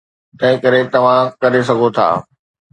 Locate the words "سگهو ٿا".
1.69-2.07